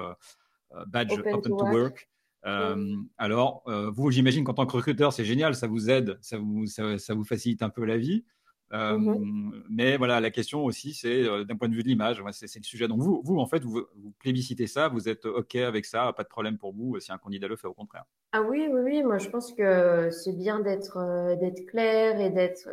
badge 0.87 1.13
Open, 1.17 1.41
to, 1.41 1.65
work. 1.65 2.09
euh, 2.45 2.95
alors, 3.17 3.63
euh, 3.67 3.89
vous, 3.89 4.11
j'imagine 4.11 4.43
qu'en 4.43 4.53
tant 4.53 4.65
que 4.65 4.75
recruteur, 4.75 5.13
c'est 5.13 5.25
génial, 5.25 5.55
ça 5.55 5.67
vous 5.67 5.89
aide, 5.89 6.17
ça 6.21 6.37
vous, 6.37 6.65
ça, 6.67 7.13
vous 7.13 7.23
facilite 7.23 7.63
un 7.63 7.69
peu 7.69 7.85
la 7.85 7.97
vie. 7.97 8.25
Euh, 8.73 8.97
mhm. 8.97 9.63
Mais 9.69 9.97
voilà, 9.97 10.19
la 10.19 10.31
question 10.31 10.63
aussi, 10.65 10.93
c'est 10.93 11.23
d'un 11.45 11.55
point 11.55 11.69
de 11.69 11.75
vue 11.75 11.83
de 11.83 11.87
l'image, 11.87 12.23
c'est 12.31 12.59
le 12.59 12.63
sujet. 12.63 12.87
Donc, 12.87 12.99
vous, 12.99 13.21
vous 13.23 13.37
en 13.37 13.45
fait, 13.45 13.63
vous, 13.63 13.83
vous, 13.95 14.11
plébiscitez 14.19 14.67
ça, 14.67 14.87
vous 14.87 15.07
êtes 15.07 15.25
OK 15.25 15.55
avec 15.55 15.85
ça, 15.85 16.11
pas 16.13 16.23
de 16.23 16.29
problème 16.29 16.57
pour 16.57 16.73
vous 16.73 16.99
si 16.99 17.11
un 17.11 17.17
candidat 17.17 17.47
le 17.47 17.55
fait, 17.55 17.67
au 17.67 17.73
contraire. 17.73 18.05
Ah 18.31 18.41
oui, 18.41 18.67
oui, 18.71 18.81
oui. 18.83 19.03
Moi, 19.03 19.17
je 19.17 19.29
pense 19.29 19.53
que 19.53 20.09
c'est 20.11 20.35
bien 20.35 20.59
d'être 20.59 21.37
d'être 21.39 21.65
clair 21.67 22.19
et 22.19 22.29
d'être 22.29 22.69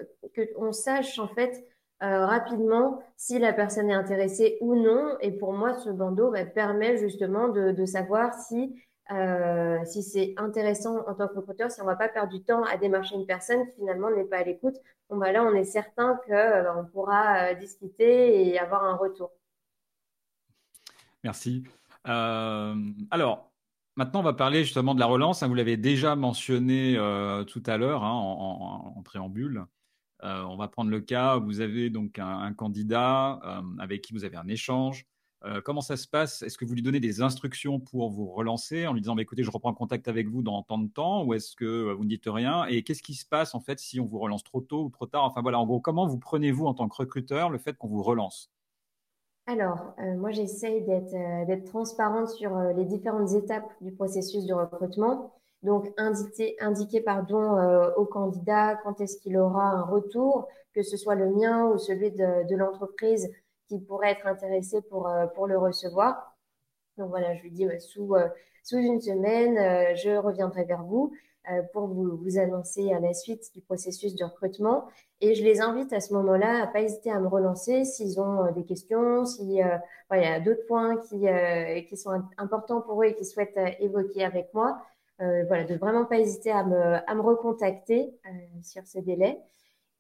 qu'on 0.56 0.72
sache 0.72 1.18
en 1.18 1.28
fait 1.28 1.64
rapidement 2.00 3.00
si 3.16 3.38
la 3.38 3.52
personne 3.52 3.90
est 3.90 3.94
intéressée 3.94 4.58
ou 4.60 4.74
non. 4.74 5.16
Et 5.20 5.30
pour 5.30 5.52
moi, 5.52 5.74
ce 5.74 5.90
bandeau 5.90 6.30
bah, 6.30 6.44
permet 6.44 6.96
justement 6.96 7.48
de, 7.48 7.70
de 7.70 7.84
savoir 7.84 8.34
si 8.34 8.74
euh, 9.10 9.84
si 9.84 10.02
c'est 10.02 10.34
intéressant 10.37 11.06
en 11.08 11.14
tant 11.14 11.28
que 11.28 11.34
recruteur, 11.34 11.70
si 11.70 11.81
on 11.81 11.84
ne 11.84 11.90
va 11.90 11.96
pas 11.96 12.08
perdre 12.08 12.32
du 12.32 12.43
temps 12.43 12.62
à 12.64 12.76
démarcher 12.76 13.16
une 13.16 13.26
personne 13.26 13.66
qui 13.66 13.81
finalement 13.81 14.10
n'est 14.10 14.25
pas 14.25 14.38
à 14.38 14.44
l'écoute, 14.44 14.76
bon, 15.10 15.16
bah 15.19 15.32
là, 15.32 15.44
on 15.44 15.54
est 15.54 15.64
certain 15.64 16.19
qu'on 16.26 16.32
euh, 16.32 16.82
pourra 16.93 17.50
euh, 17.50 17.54
discuter 17.54 18.49
et 18.49 18.58
avoir 18.58 18.84
un 18.84 18.94
retour. 18.94 19.31
Merci. 21.25 21.64
alors, 22.04 23.52
maintenant, 23.96 24.20
on 24.20 24.25
va 24.25 24.32
parler 24.32 24.64
justement 24.64 24.94
de 24.94 25.00
la 25.00 25.06
relance. 25.06 25.43
Hein, 25.43 25.49
vous 25.49 25.54
l'avez 25.54 25.76
déjà 25.76 26.16
mentionné 26.16 26.96
tout 27.46 27.62
à 27.66 27.76
l'heure 27.76 28.02
hein, 28.02 28.12
en, 28.12 29.02
préambule. 29.04 29.64
on 30.20 30.56
va 30.56 30.66
prendre 30.66 30.90
le 30.90 31.00
cas, 31.00 31.37
vous 31.37 31.60
avez 31.60 31.90
donc 31.90 32.19
un 32.19 32.52
candidat 32.54 33.38
avec 33.78 34.02
qui 34.02 34.14
vous 34.14 34.25
avez 34.25 34.37
un 34.37 34.49
échange. 34.49 35.06
Euh, 35.44 35.60
comment 35.60 35.80
ça 35.80 35.96
se 35.96 36.06
passe? 36.06 36.42
Est-ce 36.42 36.56
que 36.56 36.64
vous 36.64 36.74
lui 36.74 36.82
donnez 36.82 37.00
des 37.00 37.20
instructions 37.20 37.80
pour 37.80 38.10
vous 38.10 38.26
relancer 38.26 38.86
en 38.86 38.92
lui 38.92 39.00
disant 39.00 39.16
bah, 39.16 39.22
écoutez, 39.22 39.42
je 39.42 39.50
reprends 39.50 39.74
contact 39.74 40.06
avec 40.06 40.28
vous 40.28 40.42
dans 40.42 40.62
tant 40.62 40.78
de 40.78 40.88
temps 40.88 41.24
ou 41.24 41.34
est-ce 41.34 41.56
que 41.56 41.64
euh, 41.64 41.94
vous 41.94 42.04
ne 42.04 42.08
dites 42.08 42.26
rien? 42.26 42.64
Et 42.66 42.82
qu'est-ce 42.84 43.02
qui 43.02 43.14
se 43.14 43.26
passe 43.26 43.54
en 43.54 43.61
fait 43.61 43.80
si 43.80 43.99
on 43.99 44.06
vous 44.06 44.20
relance 44.20 44.44
trop 44.44 44.61
tôt 44.61 44.84
ou 44.84 44.90
trop 44.90 45.06
tard? 45.06 45.25
Enfin 45.25 45.42
voilà, 45.42 45.58
en 45.58 45.66
gros, 45.66 45.80
comment 45.80 46.06
vous 46.06 46.18
prenez-vous 46.18 46.66
en 46.66 46.75
tant 46.75 46.88
que 46.88 46.96
recruteur 46.96 47.50
le 47.50 47.58
fait 47.58 47.76
qu'on 47.76 47.88
vous 47.88 48.02
relance? 48.02 48.52
Alors, 49.46 49.94
euh, 49.99 50.14
moi, 50.16 50.30
j'essaye 50.30 50.82
d'être 50.84 51.64
transparente 51.64 52.28
sur 52.28 52.56
les 52.76 52.84
différentes 52.84 53.32
étapes 53.34 53.68
du 53.80 53.90
processus 53.90 54.46
de 54.46 54.54
recrutement. 54.54 55.34
Donc, 55.64 55.92
indiquer, 55.96 56.54
indiquer 56.61 57.00
pardon, 57.00 57.58
au 57.96 58.04
candidat 58.04 58.76
quand 58.84 59.00
est-ce 59.00 59.18
qu'il 59.18 59.37
aura 59.37 59.64
un 59.64 59.82
retour, 59.82 60.46
que 60.75 60.82
ce 60.82 60.96
soit 60.96 61.16
le 61.16 61.30
mien 61.30 61.66
ou 61.66 61.78
celui 61.78 62.12
de, 62.12 62.49
de 62.49 62.56
l'entreprise 62.56 63.28
qui 63.73 63.79
pourrait 63.79 64.12
être 64.12 64.26
intéressé 64.26 64.83
pour, 64.83 65.09
euh, 65.09 65.26
pour 65.29 65.47
le 65.47 65.57
recevoir. 65.57 66.37
Donc 66.99 67.09
voilà, 67.09 67.35
je 67.35 67.43
lui 67.43 67.50
dis 67.50 67.67
sous, 67.81 68.14
euh, 68.14 68.29
sous 68.62 68.76
une 68.76 69.00
semaine, 69.00 69.57
euh, 69.57 69.95
je 69.97 70.11
reviendrai 70.11 70.64
vers 70.64 70.83
vous 70.85 71.12
pour 71.73 71.88
vous, 71.88 72.17
vous 72.19 72.38
annoncer 72.38 72.93
à 72.93 73.00
la 73.00 73.12
suite 73.14 73.52
du 73.52 73.61
processus 73.62 74.14
de 74.14 74.23
recrutement. 74.23 74.85
Et 75.21 75.35
je 75.35 75.43
les 75.43 75.61
invite 75.61 75.93
à 75.93 75.99
ce 75.99 76.14
moment-là 76.14 76.62
à 76.62 76.67
pas 76.69 76.83
hésiter 76.83 77.11
à 77.11 77.19
me 77.19 77.26
relancer 77.26 77.85
s'ils 77.85 78.21
ont 78.21 78.52
des 78.52 78.64
questions, 78.64 79.25
s'il 79.25 79.50
y 79.50 79.61
a 79.61 80.38
d'autres 80.38 80.64
points 80.69 80.99
qui, 80.99 81.26
qui 81.88 81.97
sont 81.97 82.23
importants 82.38 82.81
pour 82.81 83.02
eux 83.02 83.07
et 83.07 83.14
qu'ils 83.17 83.26
souhaitent 83.26 83.59
évoquer 83.81 84.23
avec 84.23 84.55
moi. 84.55 84.81
voilà, 85.19 85.64
de 85.64 85.75
vraiment 85.75 86.05
pas 86.05 86.21
hésiter 86.21 86.52
à 86.52 86.62
me, 86.62 87.11
à 87.11 87.14
me 87.17 87.23
recontacter 87.23 88.14
sur 88.62 88.87
ce 88.87 89.00
délai. 89.00 89.37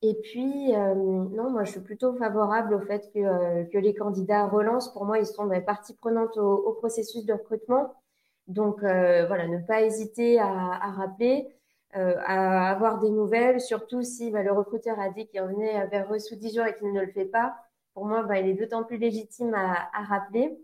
Et 0.02 0.14
puis, 0.14 0.74
euh, 0.74 0.94
non, 0.94 1.50
moi, 1.50 1.64
je 1.64 1.72
suis 1.72 1.80
plutôt 1.80 2.12
favorable 2.14 2.74
au 2.74 2.80
fait 2.80 3.08
que, 3.14 3.20
euh, 3.20 3.64
que 3.72 3.78
les 3.78 3.94
candidats 3.94 4.46
relancent. 4.48 4.92
Pour 4.92 5.04
moi, 5.04 5.18
ils 5.18 5.26
sont 5.26 5.48
partie 5.64 5.94
prenante 5.94 6.36
au, 6.36 6.54
au, 6.54 6.72
processus 6.72 7.24
de 7.24 7.32
recrutement. 7.32 7.94
Donc, 8.48 8.82
euh, 8.82 9.26
voilà, 9.28 9.46
ne 9.46 9.58
pas 9.58 9.82
hésiter 9.82 10.40
à, 10.40 10.48
à 10.48 10.90
rappeler, 10.92 11.48
à 11.94 12.70
avoir 12.70 13.00
des 13.00 13.10
nouvelles, 13.10 13.60
surtout 13.60 14.02
si 14.02 14.30
bah, 14.30 14.42
le 14.42 14.50
recruteur 14.52 14.98
a 14.98 15.10
dit 15.10 15.26
qu'il 15.26 15.42
revenait 15.42 15.86
vers 15.88 16.12
eux 16.12 16.18
sous 16.18 16.36
10 16.36 16.56
jours 16.56 16.66
et 16.66 16.74
qu'il 16.76 16.90
ne 16.92 17.00
le 17.02 17.12
fait 17.12 17.26
pas. 17.26 17.54
Pour 17.94 18.06
moi, 18.06 18.22
bah, 18.22 18.38
il 18.38 18.48
est 18.48 18.54
d'autant 18.54 18.82
plus 18.82 18.96
légitime 18.96 19.54
à, 19.54 19.88
à 19.92 20.02
rappeler. 20.04 20.58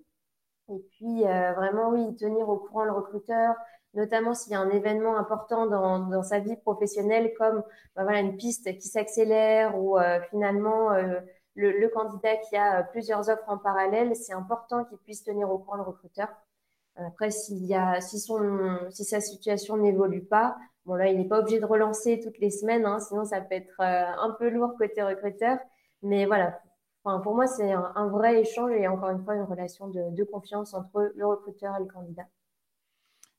Et 0.70 0.78
puis, 0.90 1.22
vraiment, 1.22 1.90
oui, 1.90 2.16
tenir 2.16 2.48
au 2.48 2.56
courant 2.56 2.84
le 2.84 2.92
recruteur, 2.92 3.54
notamment 3.94 4.34
s'il 4.34 4.52
y 4.52 4.54
a 4.54 4.60
un 4.60 4.70
événement 4.70 5.16
important 5.16 5.66
dans, 5.66 6.00
dans 6.00 6.22
sa 6.22 6.38
vie 6.40 6.56
professionnelle, 6.56 7.32
comme 7.38 7.62
bah 7.96 8.04
voilà, 8.04 8.20
une 8.20 8.36
piste 8.36 8.76
qui 8.78 8.88
s'accélère 8.88 9.78
ou 9.78 9.98
euh, 9.98 10.20
finalement 10.30 10.92
euh, 10.92 11.20
le, 11.54 11.72
le, 11.78 11.88
candidat 11.88 12.36
qui 12.36 12.56
a 12.56 12.80
euh, 12.80 12.82
plusieurs 12.84 13.28
offres 13.28 13.48
en 13.48 13.58
parallèle, 13.58 14.14
c'est 14.14 14.32
important 14.32 14.84
qu'il 14.84 14.98
puisse 14.98 15.24
tenir 15.24 15.50
au 15.50 15.58
courant 15.58 15.76
le 15.76 15.82
recruteur. 15.82 16.28
Après, 16.96 17.30
s'il 17.30 17.64
y 17.64 17.74
a, 17.74 18.00
si, 18.00 18.18
son, 18.18 18.78
si 18.90 19.04
sa 19.04 19.20
situation 19.20 19.76
n'évolue 19.76 20.24
pas, 20.24 20.56
bon 20.84 20.94
là, 20.94 21.06
il 21.08 21.18
n'est 21.18 21.28
pas 21.28 21.38
obligé 21.40 21.60
de 21.60 21.64
relancer 21.64 22.18
toutes 22.20 22.38
les 22.38 22.50
semaines, 22.50 22.86
hein, 22.86 22.98
sinon 22.98 23.24
ça 23.24 23.40
peut 23.40 23.54
être 23.54 23.80
un 23.80 24.34
peu 24.38 24.48
lourd 24.48 24.74
côté 24.76 25.02
recruteur. 25.02 25.58
Mais 26.02 26.26
voilà, 26.26 26.60
enfin, 27.04 27.20
pour 27.20 27.36
moi, 27.36 27.46
c'est 27.46 27.70
un, 27.72 28.08
vrai 28.08 28.40
échange 28.40 28.72
et 28.72 28.88
encore 28.88 29.10
une 29.10 29.22
fois 29.24 29.36
une 29.36 29.44
relation 29.44 29.86
de, 29.88 30.10
de 30.10 30.24
confiance 30.24 30.74
entre 30.74 31.12
le 31.14 31.26
recruteur 31.26 31.76
et 31.76 31.80
le 31.80 31.86
candidat. 31.86 32.26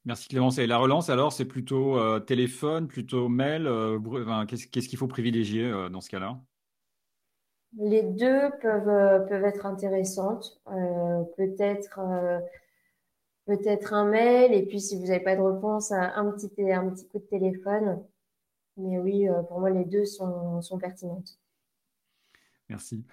Merci 0.06 0.30
Clémence. 0.30 0.58
Et 0.58 0.68
la 0.68 0.78
relance, 0.78 1.10
alors, 1.10 1.34
c'est 1.34 1.46
plutôt 1.46 1.98
euh, 1.98 2.20
téléphone, 2.20 2.88
plutôt 2.88 3.28
mail 3.28 3.68
euh, 3.68 4.00
Qu'est-ce 4.46 4.88
qu'il 4.88 4.98
faut 4.98 5.08
privilégier 5.08 5.66
euh, 5.66 5.90
dans 5.90 6.02
ce 6.02 6.10
cas-là? 6.10 6.40
Les 7.78 8.04
deux 8.04 8.50
peuvent, 8.62 9.28
peuvent 9.28 9.46
être 9.46 9.66
intéressantes. 9.66 10.60
peut-être 11.38 12.00
peut-être 13.46 13.94
un 13.94 14.06
mail, 14.06 14.54
et 14.54 14.66
puis 14.66 14.80
si 14.80 14.96
vous 14.96 15.08
n'avez 15.08 15.24
pas 15.24 15.36
de 15.36 15.42
réponse, 15.42 15.92
un, 15.92 16.32
petit, 16.32 16.50
un 16.72 16.90
petit 16.90 17.08
coup 17.08 17.20
de 17.20 17.26
téléphone. 17.26 18.04
Mais 18.78 18.98
oui, 18.98 19.28
pour 19.48 19.60
moi, 19.60 19.70
les 19.70 19.86
deux 19.86 20.06
sont, 20.06 20.62
sont 20.62 20.78
pertinentes. 20.80 21.40
Merci. 22.70 23.04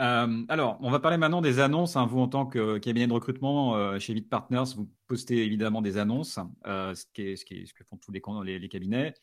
Euh, 0.00 0.44
alors, 0.48 0.78
on 0.80 0.90
va 0.90 0.98
parler 0.98 1.16
maintenant 1.16 1.40
des 1.40 1.60
annonces. 1.60 1.96
Hein. 1.96 2.06
Vous, 2.06 2.18
en 2.18 2.28
tant 2.28 2.46
que 2.46 2.78
cabinet 2.78 3.06
de 3.06 3.12
recrutement 3.12 3.76
euh, 3.76 3.98
chez 3.98 4.12
Vite 4.14 4.28
Partners, 4.28 4.74
vous 4.76 4.90
postez 5.06 5.44
évidemment 5.44 5.82
des 5.82 5.98
annonces, 5.98 6.38
euh, 6.66 6.94
ce, 6.94 7.04
qui 7.12 7.36
ce, 7.36 7.44
qui 7.44 7.66
ce, 7.66 7.74
que 7.74 7.84
font 7.84 7.96
tous 7.96 8.10
les, 8.10 8.20
cabinets. 8.68 9.14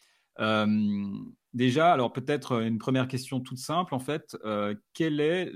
déjà, 1.54 1.92
alors 1.92 2.14
peut-être 2.14 2.62
une 2.62 2.78
première 2.78 3.08
question 3.08 3.42
toute 3.42 3.58
simple, 3.58 3.94
en 3.94 4.00
fait, 4.00 4.38
quel 4.94 5.20
est 5.20 5.52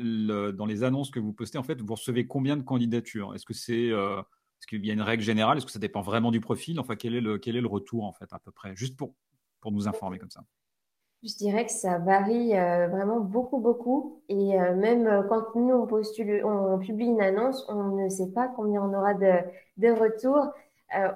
dans 0.53 0.65
les 0.65 0.83
annonces 0.83 1.11
que 1.11 1.19
vous 1.19 1.33
postez, 1.33 1.57
en 1.57 1.63
fait, 1.63 1.81
vous 1.81 1.95
recevez 1.95 2.27
combien 2.27 2.57
de 2.57 2.63
candidatures? 2.63 3.33
Est-ce 3.35 3.45
que 3.45 3.53
c'est 3.53 3.87
est-ce 3.87 4.67
qu'il 4.67 4.85
y 4.85 4.89
a 4.89 4.93
une 4.93 5.01
règle 5.01 5.23
générale? 5.23 5.57
Est-ce 5.57 5.65
que 5.65 5.71
ça 5.71 5.79
dépend 5.79 6.01
vraiment 6.01 6.31
du 6.31 6.41
profil? 6.41 6.79
Enfin, 6.79 6.95
quel 6.95 7.15
est 7.15 7.21
le, 7.21 7.37
quel 7.37 7.55
est 7.55 7.61
le 7.61 7.67
retour, 7.67 8.05
en 8.05 8.13
fait, 8.13 8.31
à 8.31 8.39
peu 8.39 8.51
près? 8.51 8.75
Juste 8.75 8.97
pour, 8.97 9.13
pour 9.61 9.71
nous 9.71 9.87
informer 9.87 10.17
comme 10.17 10.31
ça. 10.31 10.43
Je 11.25 11.35
dirais 11.37 11.65
que 11.65 11.71
ça 11.71 11.97
varie 11.97 12.55
euh, 12.55 12.87
vraiment 12.87 13.19
beaucoup, 13.19 13.57
beaucoup. 13.57 14.21
Et 14.29 14.61
euh, 14.61 14.75
même 14.75 15.07
euh, 15.07 15.23
quand 15.23 15.55
nous, 15.55 15.73
on, 15.73 15.87
postule, 15.87 16.45
on, 16.45 16.77
publie 16.77 17.07
une 17.07 17.21
annonce, 17.21 17.65
on 17.67 17.95
ne 17.95 18.09
sait 18.09 18.29
pas 18.31 18.47
combien 18.55 18.83
on 18.83 18.93
aura 18.93 19.15
de, 19.15 19.31
de 19.77 19.89
retours. 19.89 20.53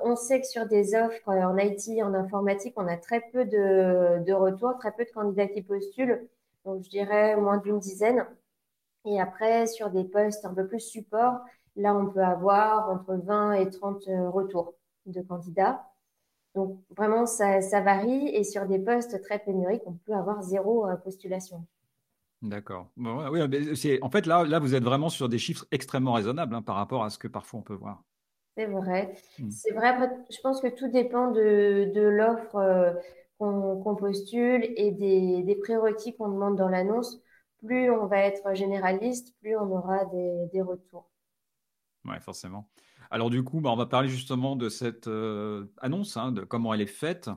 on 0.03 0.15
sait 0.15 0.41
que 0.41 0.47
sur 0.47 0.65
des 0.67 0.95
offres 0.95 1.27
en 1.27 1.55
IT, 1.57 2.01
en 2.03 2.13
informatique, 2.15 2.73
on 2.77 2.87
a 2.87 2.97
très 2.97 3.21
peu 3.31 3.45
de, 3.45 4.23
de 4.25 4.33
retours, 4.33 4.77
très 4.79 4.91
peu 4.93 5.05
de 5.05 5.11
candidats 5.11 5.47
qui 5.47 5.61
postulent. 5.61 6.27
Donc, 6.65 6.83
je 6.83 6.89
dirais 6.89 7.35
moins 7.37 7.57
d'une 7.57 7.79
dizaine. 7.79 8.25
Et 9.05 9.21
après, 9.21 9.67
sur 9.67 9.91
des 9.91 10.05
postes 10.05 10.43
un 10.45 10.53
peu 10.55 10.67
plus 10.67 10.79
support, 10.79 11.39
là, 11.75 11.95
on 11.95 12.07
peut 12.07 12.23
avoir 12.23 12.89
entre 12.89 13.15
20 13.15 13.53
et 13.53 13.69
30 13.69 14.03
retours 14.33 14.73
de 15.05 15.21
candidats. 15.21 15.88
Donc 16.55 16.79
vraiment, 16.97 17.25
ça, 17.25 17.59
varie 17.81 18.29
et 18.29 18.43
sur 18.43 18.65
des 18.65 18.79
postes 18.79 19.21
très 19.21 19.39
pénuriques, 19.39 19.83
on 19.85 19.93
peut 19.93 20.13
avoir 20.13 20.41
zéro 20.41 20.87
euh, 20.87 20.95
postulation. 20.95 21.65
D'accord. 22.41 22.87
oui, 22.95 23.41
en 24.01 24.09
fait, 24.09 24.25
là, 24.25 24.45
là, 24.45 24.59
vous 24.59 24.73
êtes 24.73 24.83
vraiment 24.83 25.09
sur 25.09 25.27
des 25.27 25.37
chiffres 25.37 25.65
extrêmement 25.71 26.13
raisonnables 26.13 26.55
hein, 26.55 26.61
par 26.61 26.75
rapport 26.75 27.03
à 27.03 27.09
ce 27.09 27.17
que 27.17 27.27
parfois 27.27 27.59
on 27.59 27.63
peut 27.63 27.73
voir. 27.73 28.03
C'est 28.55 28.65
vrai. 28.65 29.15
Hmm. 29.37 29.49
C'est 29.51 29.71
vrai. 29.71 29.95
je 30.29 30.37
pense 30.41 30.61
que 30.61 30.67
tout 30.67 30.87
dépend 30.87 31.31
de, 31.31 31.91
de 31.93 32.01
l'offre 32.01 32.55
euh, 32.55 32.93
qu'on 33.37 33.95
postule 33.95 34.73
et 34.75 34.91
des, 34.91 35.43
des 35.43 35.55
prérequis 35.55 36.15
qu'on 36.15 36.29
demande 36.29 36.57
dans 36.57 36.69
l'annonce. 36.69 37.21
Plus 37.65 37.89
on 37.91 38.05
va 38.07 38.19
être 38.19 38.53
généraliste, 38.53 39.33
plus 39.41 39.55
on 39.57 39.69
aura 39.71 40.05
des, 40.05 40.47
des 40.53 40.61
retours. 40.61 41.09
Oui, 42.05 42.15
forcément. 42.21 42.69
Alors 43.11 43.29
du 43.29 43.43
coup, 43.43 43.59
bah, 43.59 43.71
on 43.71 43.75
va 43.75 43.87
parler 43.87 44.07
justement 44.07 44.55
de 44.55 44.69
cette 44.69 45.07
euh, 45.07 45.65
annonce, 45.77 46.15
hein, 46.17 46.31
de 46.31 46.41
comment 46.41 46.73
elle 46.73 46.81
est 46.81 46.85
faite. 46.85 47.29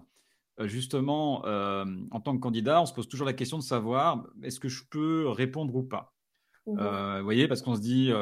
Euh, 0.61 0.69
justement, 0.69 1.47
euh, 1.47 1.87
en 2.11 2.21
tant 2.21 2.35
que 2.35 2.41
candidat, 2.41 2.83
on 2.83 2.87
se 2.87 2.93
pose 2.93 3.09
toujours 3.09 3.27
la 3.27 3.33
question 3.33 3.57
de 3.57 3.63
savoir 3.63 4.27
est-ce 4.43 4.61
que 4.61 4.69
je 4.69 4.85
peux 4.91 5.29
répondre 5.29 5.75
ou 5.75 5.83
pas? 5.83 6.15
Mmh 6.67 7.19
vous 7.19 7.25
voyez, 7.25 7.49
parce 7.49 7.61
qu'on 7.61 7.75
se 7.75 7.81
dit 7.81 8.13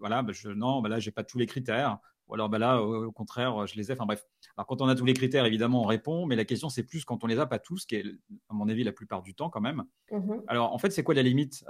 voilà, 0.00 0.22
bah, 0.22 0.32
je, 0.32 0.48
non, 0.48 0.80
bah, 0.80 0.88
là 0.88 1.00
j'ai 1.00 1.10
pas 1.10 1.24
tous 1.24 1.36
les 1.36 1.44
critères, 1.46 1.98
ou 2.26 2.34
alors 2.34 2.48
bah, 2.48 2.58
là 2.58 2.80
au, 2.80 3.12
contraire 3.12 3.66
je 3.66 3.76
les 3.76 3.90
ai. 3.90 3.92
Enfin 3.92 4.06
bref. 4.06 4.24
Alors 4.56 4.66
quand 4.66 4.80
on 4.80 4.88
a 4.88 4.94
tous 4.94 5.04
les 5.04 5.12
critères, 5.12 5.44
évidemment, 5.44 5.82
on 5.82 5.86
répond, 5.86 6.24
mais 6.24 6.34
la 6.34 6.46
question 6.46 6.70
c'est 6.70 6.84
plus 6.84 7.04
quand 7.04 7.24
on 7.24 7.26
les 7.26 7.38
a 7.38 7.44
pas 7.44 7.58
tous, 7.58 7.84
qui 7.84 7.96
est 7.96 8.06
à 8.48 8.54
mon 8.54 8.70
avis 8.70 8.84
la 8.84 8.92
plupart 8.92 9.20
du 9.20 9.34
temps 9.34 9.50
quand 9.50 9.60
même. 9.60 9.84
Mmh 10.12 10.32
alors 10.46 10.72
en 10.72 10.78
fait, 10.78 10.90
c'est 10.90 11.02
quoi 11.02 11.14
la 11.14 11.22
limite? 11.22 11.62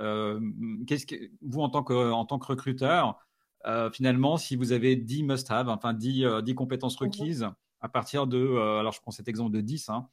Qu'est-ce 0.87 1.07
que 1.07 1.17
vous 1.41 1.63
en 1.63 1.71
tant 1.71 1.83
que 1.83 2.13
en 2.13 2.27
tant 2.27 2.39
que 2.39 2.47
recruteur 2.47 3.19
euh, 3.67 3.91
finalement, 3.91 4.37
si 4.37 4.57
vous 4.57 4.73
avez 4.73 4.97
10 4.97 5.23
must-have, 5.25 5.69
enfin 5.69 5.95
10, 5.95 6.25
euh, 6.25 6.55
compétences 6.55 7.01
mhm. 7.01 7.07
requises, 7.07 7.49
à 7.81 7.89
partir 7.89 8.27
de, 8.27 8.39
euh, 8.39 8.81
alors 8.81 8.93
je 8.93 9.01
prends 9.01 9.11
cet 9.11 9.29
exemple 9.29 9.53
de 9.53 9.61
10, 9.61 9.89
hein, 9.89 10.09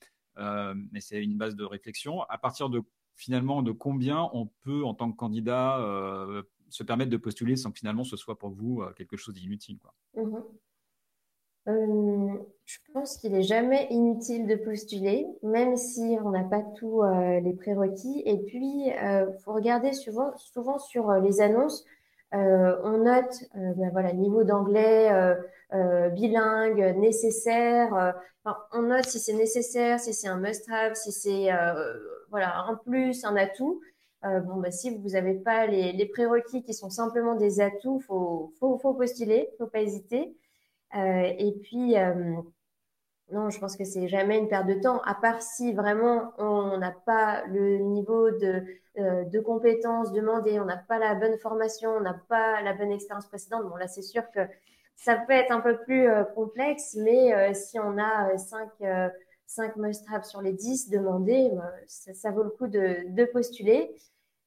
mais 0.91 1.01
c'est 1.01 1.21
une 1.21 1.37
base 1.37 1.55
de 1.55 1.65
réflexion, 1.65 2.21
à 2.23 2.37
partir 2.37 2.69
de 2.69 2.81
finalement 3.15 3.61
de 3.61 3.73
combien 3.73 4.29
on 4.31 4.47
peut, 4.61 4.85
en 4.85 4.93
tant 4.93 5.11
que 5.11 5.17
candidat, 5.17 5.77
se 6.69 6.83
permettre 6.83 7.11
de 7.11 7.17
postuler 7.17 7.57
sans 7.57 7.71
que 7.71 7.79
finalement 7.79 8.05
ce 8.05 8.15
soit 8.15 8.39
pour 8.39 8.51
vous 8.51 8.81
quelque 8.95 9.17
chose 9.17 9.33
d'inutile. 9.33 9.79
Mhm. 10.15 10.41
je 12.63 12.77
pense 12.93 13.17
qu'il 13.17 13.33
n'est 13.33 13.43
jamais 13.43 13.87
inutile 13.91 14.47
de 14.47 14.55
postuler, 14.55 15.27
même 15.43 15.75
si 15.75 16.17
on 16.23 16.29
n'a 16.29 16.45
pas 16.45 16.63
tous 16.77 17.03
les 17.43 17.53
prérequis. 17.53 18.23
Et 18.25 18.37
puis, 18.37 18.85
il 18.85 19.37
faut 19.43 19.51
regarder 19.51 19.91
souvent, 19.91 20.37
souvent 20.37 20.79
sur 20.79 21.11
les 21.15 21.41
annonces, 21.41 21.83
euh, 22.33 22.77
on 22.83 22.99
note 22.99 23.43
euh, 23.55 23.73
ben 23.75 23.89
voilà, 23.91 24.13
niveau 24.13 24.43
d'anglais 24.43 25.11
euh, 25.73 26.09
bilingue, 26.09 26.95
nécessaire. 26.97 28.13
on 28.71 28.83
note 28.83 29.05
si 29.05 29.19
c'est 29.19 29.33
nécessaire, 29.33 29.99
si 29.99 30.13
c'est 30.13 30.27
un 30.27 30.37
must-have, 30.37 30.95
si 30.95 31.11
c'est 31.11 31.49
voilà, 32.29 32.59
un 32.67 32.75
plus, 32.75 33.23
un 33.25 33.35
atout. 33.35 33.81
bon, 34.23 34.57
bah, 34.57 34.71
si 34.71 34.95
vous 34.95 35.09
n'avez 35.09 35.35
pas 35.35 35.65
les, 35.67 35.91
les, 35.93 36.05
prérequis 36.05 36.63
qui 36.63 36.73
sont 36.73 36.89
simplement 36.89 37.35
des 37.35 37.61
atouts, 37.61 37.99
faut, 37.99 38.53
faut, 38.59 38.77
faut 38.77 38.93
postuler, 38.93 39.49
faut 39.57 39.67
pas 39.67 39.81
hésiter. 39.81 40.35
et 40.93 41.55
puis, 41.63 41.95
non, 43.31 43.49
je 43.49 43.59
pense 43.59 43.75
que 43.75 43.83
c'est 43.83 44.07
jamais 44.07 44.37
une 44.37 44.47
perte 44.47 44.67
de 44.67 44.73
temps, 44.73 45.01
à 45.01 45.13
part 45.13 45.41
si 45.41 45.73
vraiment 45.73 46.33
on 46.37 46.77
n'a 46.77 46.91
pas 46.91 47.45
le 47.47 47.77
niveau 47.77 48.31
de, 48.31 48.63
euh, 48.97 49.23
de 49.23 49.39
compétences 49.39 50.11
demandées, 50.11 50.59
on 50.59 50.65
n'a 50.65 50.77
pas 50.77 50.97
la 50.99 51.15
bonne 51.15 51.37
formation, 51.37 51.91
on 51.91 52.01
n'a 52.01 52.19
pas 52.27 52.61
la 52.61 52.73
bonne 52.73 52.91
expérience 52.91 53.27
précédente. 53.27 53.63
Bon, 53.69 53.75
là, 53.75 53.87
c'est 53.87 54.01
sûr 54.01 54.23
que 54.31 54.41
ça 54.95 55.15
peut 55.15 55.33
être 55.33 55.51
un 55.51 55.61
peu 55.61 55.77
plus 55.77 56.09
euh, 56.09 56.23
complexe, 56.23 56.95
mais 56.95 57.33
euh, 57.33 57.53
si 57.53 57.79
on 57.79 57.97
a 57.97 58.37
5, 58.37 58.69
5 59.45 59.75
must-have 59.77 60.23
sur 60.23 60.41
les 60.41 60.53
10 60.53 60.89
demandés, 60.89 61.51
ça, 61.87 62.13
ça, 62.13 62.31
vaut 62.31 62.43
le 62.43 62.49
coup 62.49 62.67
de, 62.67 63.07
de 63.07 63.25
postuler. 63.25 63.95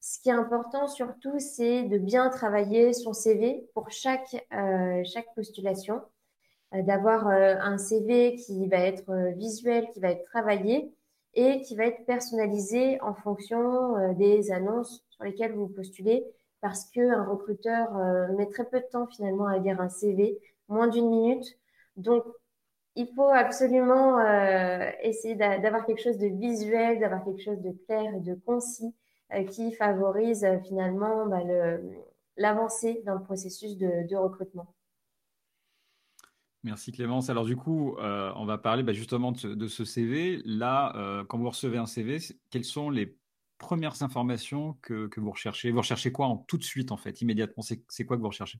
Ce 0.01 0.19
qui 0.21 0.29
est 0.29 0.33
important 0.33 0.89
surtout, 0.89 1.39
c'est 1.39 1.85
de 1.85 1.99
bien 1.99 2.29
travailler 2.29 2.93
son 2.93 3.13
CV 3.13 3.69
pour 3.75 3.91
chaque, 3.91 4.45
chaque 5.05 5.33
postulation. 5.37 6.03
Euh, 6.75 6.83
d'avoir 6.83 7.29
euh, 7.29 7.57
un 7.61 7.77
CV 7.79 8.37
qui 8.37 8.67
va 8.69 8.79
être 8.79 9.11
euh, 9.11 9.31
visuel, 9.33 9.89
qui 9.93 10.01
va 10.01 10.11
être 10.11 10.25
travaillé 10.25 10.93
et 11.35 11.61
qui 11.63 11.77
va 11.77 11.87
être 11.87 12.05
personnalisé 12.07 13.01
en 13.01 13.15
fonction 13.15 14.13
des 14.15 14.53
annonces 14.53 15.03
sur 15.09 15.25
lesquelles 15.25 15.55
vous 15.55 15.67
postulez 15.69 16.25
parce 16.61 16.85
qu'un 16.91 17.25
recruteur 17.25 17.91
met 18.37 18.51
très 18.51 18.67
peu 18.67 18.81
de 18.81 18.87
temps 18.93 19.07
finalement 19.07 19.47
à 19.47 19.57
lire 19.57 19.81
un 19.81 19.89
CV, 19.89 20.39
moins 20.69 20.89
d'une 20.89 21.09
minute. 21.09 21.47
Donc, 21.97 22.25
il 22.97 23.09
faut 23.17 23.31
absolument 23.31 24.21
essayer 25.01 25.35
d'avoir 25.37 25.87
quelque 25.87 26.03
chose 26.03 26.19
de 26.19 26.27
visuel, 26.27 27.01
d'avoir 27.01 27.25
quelque 27.25 27.43
chose 27.43 27.63
de 27.63 27.73
clair 27.87 28.15
et 28.15 28.21
de 28.21 28.35
concis 28.35 28.95
qui 29.49 29.73
favorise 29.73 30.47
finalement 30.69 31.25
bah, 31.25 31.41
l'avancée 32.37 33.03
dans 33.07 33.15
le 33.15 33.23
processus 33.23 33.79
de 33.79 34.17
recrutement. 34.17 34.67
Merci 36.65 36.93
Clémence. 36.93 37.29
Alors 37.29 37.45
du 37.45 37.57
coup, 37.57 37.97
euh, 37.99 38.33
on 38.37 38.45
va 38.45 38.57
parler 38.57 38.85
bah, 38.85 38.93
justement 38.93 39.33
de 39.33 39.67
ce, 39.67 39.85
CV. 39.85 40.41
Là, 40.45 40.93
euh, 40.97 41.25
quand 41.25 41.39
vous 41.39 41.49
recevez 41.49 41.77
un 41.77 41.87
CV, 41.87 42.19
quelles 42.51 42.65
sont 42.65 42.89
les 42.89 43.17
premières 43.59 44.03
informations 44.03 44.77
que, 44.81 45.09
vous 45.17 45.31
recherchez? 45.33 45.73
Vous 45.73 45.79
recherchez 45.79 46.13
quoi 46.13 46.27
en, 46.27 46.37
tout 46.37 46.59
de 46.59 46.63
suite, 46.63 46.93
en 46.93 46.97
fait, 46.97 47.21
immédiatement? 47.21 47.63
C'est 47.63 48.07
quoi 48.07 48.17
que 48.17 48.23
vous 48.23 48.29
recherchez? 48.29 48.59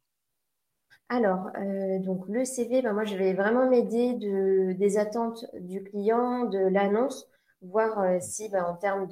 Alors, 1.09 1.51
euh, 1.59 2.01
donc 2.01 2.27
le 2.29 2.45
CV, 2.45 2.83
bah, 2.83 2.93
moi 2.93 3.05
je 3.05 3.17
vais 3.17 3.35
vraiment 3.35 3.69
m'aider 3.69 4.15
de, 4.15 4.73
des 4.73 4.99
attentes 4.99 5.45
du 5.61 5.85
client, 5.85 6.47
de 6.47 6.59
l'annonce, 6.59 7.29
voir 7.61 8.21
si 8.21 8.49
bah, 8.49 8.67
en 8.69 8.77
termes 8.77 9.09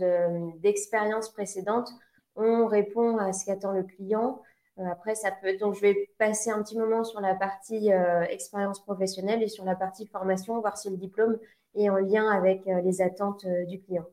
d'expérience 0.61 1.31
précédente, 1.31 1.91
on 2.37 2.67
répond 2.67 3.19
à 3.19 3.33
ce 3.33 3.45
qu'attend 3.45 3.73
le 3.73 3.83
client, 3.83 4.41
après, 4.79 5.15
ça 5.15 5.31
peut. 5.31 5.57
Donc, 5.59 5.75
je 5.75 5.81
vais 5.81 6.11
passer 6.19 6.51
un 6.51 6.63
petit 6.63 6.77
moment 6.77 7.05
sur 7.05 7.21
la 7.21 7.35
partie 7.35 7.93
euh, 7.93 8.23
expérience 8.23 8.83
professionnelle 8.83 9.43
et 9.43 9.49
sur 9.49 9.65
la 9.65 9.75
partie 9.75 10.07
formation, 10.07 10.61
voir 10.61 10.77
si 10.77 10.91
le 10.91 10.97
diplôme 10.97 11.39
est 11.75 11.89
en 11.91 11.97
lien 11.97 12.29
avec 12.31 12.67
euh, 12.67 12.81
les 12.81 13.03
attentes 13.03 13.47
du 13.69 13.81
client. 13.81 14.07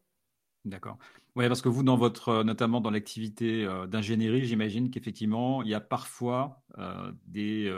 D'accord. 0.65 0.97
Oui, 1.35 1.47
parce 1.47 1.61
que 1.61 1.69
vous, 1.69 1.83
dans 1.83 1.95
votre, 1.95 2.43
notamment 2.43 2.81
dans 2.81 2.89
l'activité 2.89 3.65
d'ingénierie, 3.87 4.43
j'imagine 4.43 4.89
qu'effectivement, 4.89 5.61
il 5.61 5.69
y 5.69 5.75
a 5.75 5.79
parfois 5.79 6.63
des, 7.27 7.71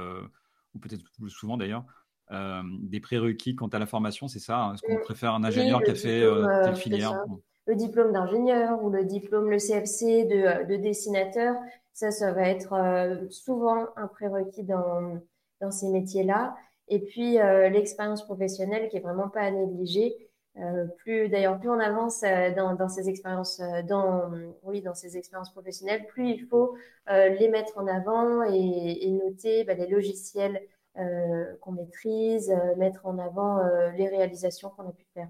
ou 0.73 0.79
peut-être 0.79 1.03
plus 1.19 1.29
souvent 1.29 1.57
d'ailleurs, 1.57 1.83
des 2.31 2.99
prérequis 3.01 3.55
quant 3.55 3.67
à 3.67 3.77
la 3.77 3.85
formation, 3.85 4.29
c'est 4.29 4.39
ça 4.39 4.63
hein? 4.63 4.73
Est-ce 4.73 4.81
qu'on 4.81 5.03
préfère 5.03 5.33
un 5.33 5.43
ingénieur 5.43 5.83
qui 5.83 5.91
a 5.91 5.95
fait 5.95 6.23
telle 6.63 6.77
filière 6.77 7.21
Le 7.69 7.75
diplôme 7.75 8.11
d'ingénieur 8.11 8.83
ou 8.83 8.89
le 8.89 9.05
diplôme, 9.05 9.51
le 9.51 9.57
CFC 9.57 10.25
de, 10.25 10.65
de 10.65 10.75
dessinateur, 10.75 11.55
ça, 11.93 12.09
ça 12.09 12.31
va 12.31 12.49
être 12.49 12.73
souvent 13.29 13.89
un 13.95 14.07
prérequis 14.07 14.63
dans, 14.63 15.21
dans 15.61 15.69
ces 15.69 15.89
métiers-là. 15.89 16.55
Et 16.87 16.99
puis 16.99 17.33
l'expérience 17.33 18.25
professionnelle 18.25 18.89
qui 18.89 18.97
est 18.97 19.01
vraiment 19.01 19.29
pas 19.29 19.41
à 19.41 19.51
négliger. 19.51 20.29
Euh, 20.57 20.87
plus 20.97 21.29
d'ailleurs 21.29 21.59
plus 21.59 21.69
on 21.69 21.79
avance 21.79 22.23
euh, 22.23 22.53
dans, 22.53 22.73
dans, 22.73 22.89
ces 22.89 23.07
expériences 23.07 23.59
euh, 23.59 23.83
dans 23.83 24.31
oui 24.63 24.81
dans 24.81 24.95
ces 24.95 25.15
expériences 25.15 25.51
professionnelles 25.51 26.05
plus 26.07 26.31
il 26.31 26.47
faut 26.47 26.75
les 27.07 27.49
mettre 27.49 27.77
en 27.77 27.87
avant 27.87 28.43
et, 28.43 29.05
et 29.05 29.11
noter 29.11 29.63
bah, 29.63 29.75
les 29.75 29.87
logiciels 29.87 30.61
qu'on 31.61 31.71
maîtrise 31.71 32.53
mettre 32.77 33.05
en 33.05 33.19
avant 33.19 33.59
les 33.95 34.07
réalisations 34.09 34.69
qu'on 34.69 34.89
a 34.89 34.91
pu 34.91 35.05
faire 35.13 35.29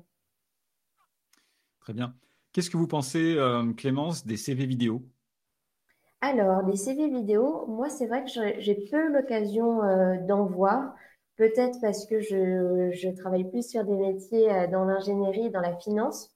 très 1.81 1.93
bien 1.93 2.15
qu'est-ce 2.51 2.69
que 2.69 2.77
vous 2.77 2.87
pensez 2.87 3.37
Clémence 3.77 4.25
des 4.25 4.37
CV 4.37 4.65
vidéo? 4.65 5.03
Alors 6.21 6.61
les 6.63 6.75
CV 6.75 7.09
vidéo 7.09 7.65
moi 7.67 7.89
c'est 7.89 8.07
vrai 8.07 8.23
que 8.23 8.29
j'ai 8.29 8.75
peu 8.91 9.07
l'occasion 9.11 9.79
d'en 10.27 10.45
voir 10.45 10.93
Peut-être 11.39 11.79
parce 11.79 12.05
que 12.05 12.19
je, 12.19 13.15
travaille 13.15 13.49
plus 13.49 13.65
sur 13.65 13.85
des 13.85 13.95
métiers 13.95 14.51
euh, 14.51 14.67
dans 14.67 14.83
l'ingénierie, 14.83 15.49
dans 15.49 15.61
la 15.61 15.73
finance. 15.77 16.35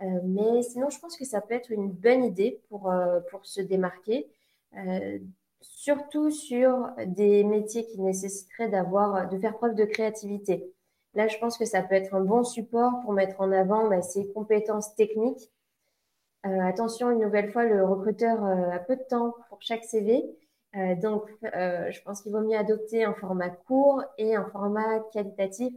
Euh, 0.00 0.06
mais 0.24 0.62
sinon, 0.62 0.90
je 0.90 0.98
pense 0.98 1.16
que 1.16 1.24
ça 1.24 1.40
peut 1.40 1.54
être 1.54 1.70
une 1.70 1.92
bonne 1.92 2.24
idée 2.24 2.60
pour, 2.68 2.90
euh, 2.90 3.20
pour 3.30 3.46
se 3.46 3.60
démarquer, 3.60 4.28
surtout 5.60 6.32
sur 6.32 6.90
des 7.06 7.44
métiers 7.44 7.86
qui 7.86 8.00
nécessiteraient 8.00 8.68
de 8.68 9.38
faire 9.38 9.56
preuve 9.56 9.76
de 9.76 9.84
créativité. 9.84 10.72
Là, 11.14 11.28
je 11.28 11.36
pense 11.38 11.58
que 11.58 11.64
ça 11.64 11.82
peut 11.82 11.94
être 11.94 12.14
un 12.14 12.22
bon 12.22 12.42
support 12.44 13.00
pour 13.02 13.12
mettre 13.12 13.40
en 13.40 13.52
avant 13.52 13.88
bah, 13.88 14.02
ses 14.02 14.26
compétences 14.32 14.94
techniques. 14.94 15.50
attention, 16.42 17.10
une 17.10 17.20
nouvelle 17.20 17.50
fois, 17.52 17.64
le 17.64 17.84
recruteur 17.84 18.44
a 18.44 18.78
peu 18.78 18.96
de 18.96 19.02
temps 19.02 19.34
pour 19.48 19.60
chaque 19.62 19.84
CV. 19.84 20.24
Euh, 20.76 20.94
donc, 20.96 21.28
euh, 21.54 21.90
je 21.90 22.00
pense 22.02 22.22
qu'il 22.22 22.32
vaut 22.32 22.40
mieux 22.40 22.56
adopter 22.56 23.04
un 23.04 23.14
format 23.14 23.50
court 23.50 24.02
et 24.16 24.34
un 24.34 24.46
format 24.50 25.00
qualitatif 25.12 25.74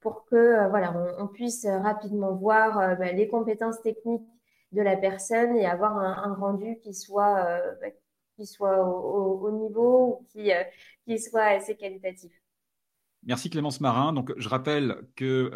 pour 0.00 0.24
que 0.26 0.36
euh, 0.36 0.68
voilà, 0.68 0.94
on, 1.18 1.26
puisse 1.26 1.66
rapidement 1.66 2.34
voir 2.34 2.96
bah, 2.98 3.12
les 3.12 3.28
compétences 3.28 3.80
techniques 3.82 4.28
de 4.72 4.82
la 4.82 4.96
personne 4.96 5.56
et 5.56 5.66
avoir 5.66 5.98
un, 5.98 6.34
rendu 6.34 6.78
qui 6.80 6.94
soit, 6.94 7.60
bah, 7.80 7.88
qui 8.36 8.46
soit 8.46 8.84
au, 8.86 9.50
niveau 9.50 10.20
ou 10.20 10.26
qui, 10.30 10.52
qui 11.06 11.18
soit 11.18 11.44
assez 11.44 11.76
qualitatif. 11.76 12.32
Merci 13.24 13.50
Clémence 13.50 13.80
Marin. 13.80 14.12
Donc, 14.12 14.32
je 14.36 14.48
rappelle 14.48 15.02
que 15.16 15.50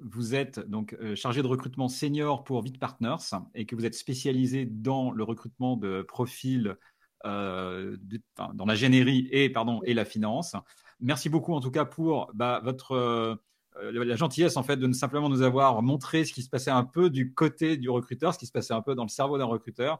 vous 0.00 0.34
êtes 0.34 0.58
donc 0.60 0.96
chargé 1.14 1.40
de 1.40 1.46
recrutement 1.46 1.88
senior 1.88 2.44
pour 2.44 2.62
Vite 2.62 2.78
Partners 2.78 3.36
et 3.54 3.64
que 3.64 3.76
vous 3.76 3.86
êtes 3.86 3.94
spécialisé 3.94 4.66
dans 4.66 5.10
le 5.10 5.24
recrutement 5.24 5.76
de 5.76 6.02
profils 6.02 6.76
euh, 7.26 7.98
dans 8.54 8.64
la 8.64 8.74
générie 8.74 9.28
et, 9.30 9.50
pardon, 9.50 9.82
et 9.84 9.92
la 9.92 10.06
finance. 10.06 10.56
Merci 11.00 11.28
beaucoup 11.28 11.52
en 11.52 11.60
tout 11.60 11.70
cas 11.70 11.84
pour 11.84 12.30
bah, 12.32 12.62
votre 12.64 12.92
euh, 12.92 13.34
la 13.76 14.16
gentillesse 14.16 14.56
en 14.56 14.62
fait 14.62 14.78
de 14.78 14.90
simplement 14.92 15.28
nous 15.28 15.42
avoir 15.42 15.82
montré 15.82 16.24
ce 16.24 16.32
qui 16.32 16.42
se 16.42 16.48
passait 16.48 16.70
un 16.70 16.84
peu 16.84 17.10
du 17.10 17.34
côté 17.34 17.76
du 17.76 17.90
recruteur, 17.90 18.32
ce 18.32 18.38
qui 18.38 18.46
se 18.46 18.52
passait 18.52 18.72
un 18.72 18.80
peu 18.80 18.94
dans 18.94 19.02
le 19.02 19.10
cerveau 19.10 19.36
d'un 19.36 19.44
recruteur. 19.44 19.98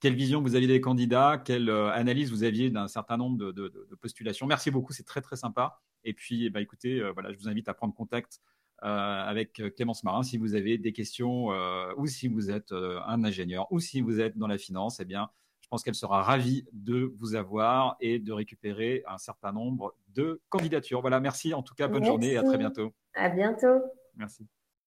Quelle 0.00 0.14
vision 0.14 0.42
vous 0.42 0.54
aviez 0.54 0.68
des 0.68 0.80
candidats, 0.80 1.40
quelle 1.42 1.70
euh, 1.70 1.90
analyse 1.90 2.30
vous 2.30 2.44
aviez 2.44 2.70
d'un 2.70 2.88
certain 2.88 3.16
nombre 3.16 3.38
de, 3.38 3.52
de, 3.52 3.94
postulations. 4.00 4.46
Merci 4.46 4.70
beaucoup, 4.70 4.92
c'est 4.92 5.04
très 5.04 5.22
très 5.22 5.36
sympa. 5.36 5.80
Et 6.04 6.12
puis, 6.12 6.50
bah, 6.50 6.60
écoutez, 6.60 7.02
voilà, 7.12 7.32
je 7.32 7.38
vous 7.38 7.48
invite 7.48 7.68
à 7.68 7.74
prendre 7.74 7.94
contact 7.94 8.40
avec 8.78 9.62
Clémence 9.74 10.04
Marin 10.04 10.22
si 10.22 10.36
vous 10.36 10.54
avez 10.54 10.76
des 10.78 10.92
questions 10.92 11.48
ou 11.96 12.06
si 12.06 12.28
vous 12.28 12.50
êtes 12.50 12.72
un 12.72 13.24
ingénieur 13.24 13.66
ou 13.72 13.80
si 13.80 14.02
vous 14.02 14.20
êtes 14.20 14.36
dans 14.36 14.46
la 14.46 14.58
finance. 14.58 15.00
Eh 15.00 15.04
bien, 15.04 15.30
je 15.66 15.68
pense 15.68 15.82
qu'elle 15.82 15.96
sera 15.96 16.22
ravie 16.22 16.64
de 16.72 17.12
vous 17.18 17.34
avoir 17.34 17.96
et 17.98 18.20
de 18.20 18.32
récupérer 18.32 19.02
un 19.08 19.18
certain 19.18 19.50
nombre 19.50 19.96
de 20.14 20.40
candidatures. 20.48 21.00
Voilà, 21.00 21.18
merci 21.18 21.54
en 21.54 21.62
tout 21.64 21.74
cas, 21.74 21.88
bonne 21.88 22.04
journée 22.04 22.34
et 22.34 22.36
à 22.36 22.44
très 22.44 22.56
bientôt. 22.56 22.92
À 23.14 23.28
bientôt. 23.28 23.82
Merci. 24.14 24.46